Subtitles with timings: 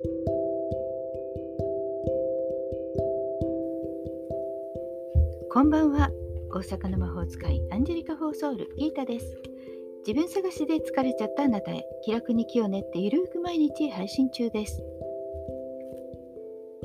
[0.00, 0.06] こ
[5.64, 6.12] んばんは。
[6.52, 9.36] 大阪の魔法使いアンジェリカ・フォーソウルギータです。
[10.06, 14.80] 自分探しで疲れちゃったあなたへ気楽に気を練ってゆるく毎日配信中です。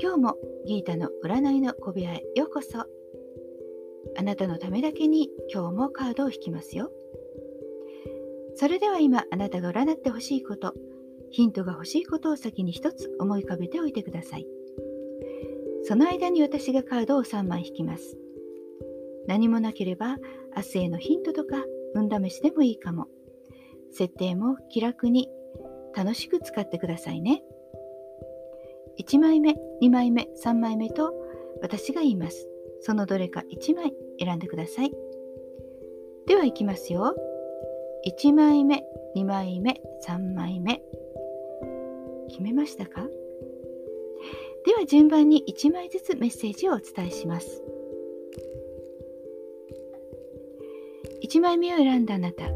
[0.00, 0.36] 今日も
[0.66, 2.80] ギータの占いの小部屋へようこそ。
[4.16, 6.90] あなたのためだけに今日もカードを引きますよ。
[8.56, 10.74] それでは今あなたが占ってほしいこと
[11.34, 14.46] ヒントが欲しいことを先に一つ思い浮かべておいてください。
[15.82, 18.16] その間に私がカードを3枚引きます。
[19.26, 20.18] 何もなければ
[20.54, 21.64] 明日へのヒントとか
[21.96, 23.08] 運試しでもいいかも。
[23.90, 25.28] 設定も気楽に
[25.96, 27.42] 楽しく使ってくださいね。
[29.00, 31.12] 1枚目2枚目3枚目と
[31.60, 32.48] 私が言います。
[32.80, 34.92] そのどれか1枚選んでください。
[36.28, 37.12] ではいきますよ。
[38.06, 38.84] 1枚目
[39.16, 40.80] 2枚目3枚目。
[42.34, 43.06] 決めましたか？
[44.66, 47.62] では順番に1枚ずつメッセージをお伝えします。
[51.22, 52.46] 1枚目を選んだあなた。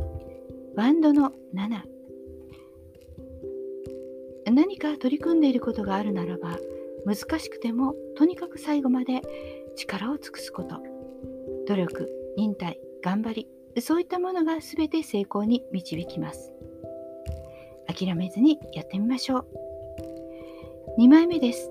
[0.75, 1.83] バンドの7
[4.51, 6.59] 何か取り組んでいることがあるならば
[7.07, 9.23] 難しくてもとにかく最後まで
[9.77, 10.83] 力を尽くすこと。
[11.69, 16.53] 努力忍耐頑張りそういったものが全て成功に導きます。
[17.87, 19.68] 諦めずにやってみましょう。
[20.99, 21.71] 2枚目です。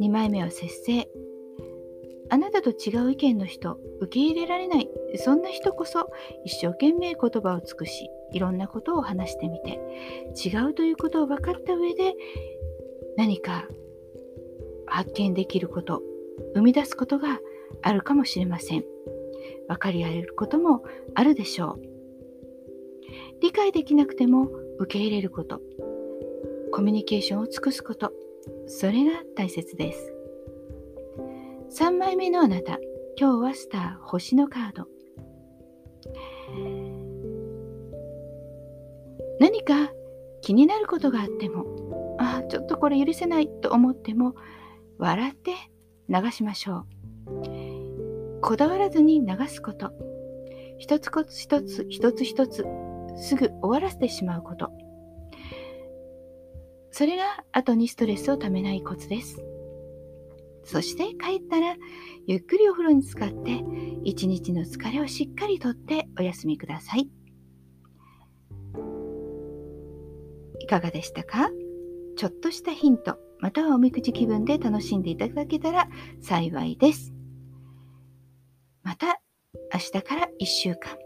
[0.00, 1.08] 2枚目は節制。
[2.28, 4.90] あなたと違う意見の人受け入れられない。
[5.14, 6.10] そんな人こそ
[6.44, 9.78] 一生懸命言葉を尽くしいろんなことを話してみて
[10.44, 12.14] 違うということを分かった上で
[13.16, 13.68] 何か
[14.86, 16.02] 発見できること
[16.56, 17.38] 生み出すことが
[17.82, 18.84] あるかもしれません。
[19.68, 20.82] 分かり合えることも
[21.14, 21.82] あるでしょう。
[23.40, 25.60] 理解できなくても受け入れること。
[26.72, 28.12] コミュニケーションを尽くすこと。
[28.68, 30.14] それが大切です。
[31.80, 32.78] 3枚目のあなた
[33.18, 34.86] 今日はスター星のカード。
[39.40, 39.90] 何か
[40.42, 44.34] 気になることがあってもあちょっとこれ許せないと思っても
[44.98, 45.52] 笑って
[46.08, 46.84] 流しましょ
[47.26, 48.40] う。
[48.42, 49.92] こだわらずに流すこと。
[50.78, 52.66] 一つ一つ一つ一つ
[53.16, 54.70] すぐ終わらせてしまうこと。
[56.98, 59.40] それが後にストレスをためないコツです
[60.64, 61.76] そして帰ったら
[62.26, 63.62] ゆっくりお風呂に浸かって
[64.02, 67.08] 一日の疲れをしっかりとってお休みください。
[70.58, 71.50] いかがでしたか？
[72.16, 75.88] ちょっとしたヒントまたはおみくじ気分で楽しんでいただけたら
[76.20, 77.12] 幸いです。
[78.82, 79.20] また
[79.72, 80.98] 明日から1週間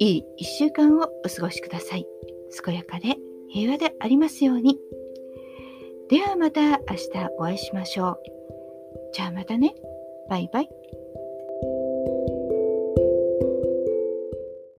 [0.00, 2.04] いい1週間をお過ごしください。
[2.64, 3.16] 健やかで
[3.48, 4.78] 平和でありますように。
[6.08, 8.22] ではまた明日お会いしましょう。
[9.12, 9.74] じゃあまたね。
[10.28, 10.68] バイバイ。